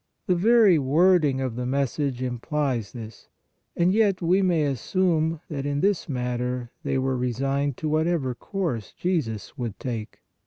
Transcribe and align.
The 0.25 0.33
very 0.33 0.79
wording 0.79 1.41
of 1.41 1.55
the 1.55 1.67
message 1.67 2.23
implies 2.23 2.91
this; 2.91 3.27
and 3.77 3.93
yet 3.93 4.19
we 4.19 4.41
may 4.41 4.63
assume 4.65 5.41
that 5.47 5.63
in 5.63 5.81
this 5.81 6.09
mat 6.09 6.39
ter 6.39 6.71
they 6.81 6.97
were 6.97 7.15
resigned 7.15 7.77
to 7.77 7.87
whatever 7.89 8.33
course 8.33 8.93
Jesus 8.97 9.59
would 9.59 9.79
take. 9.79 10.21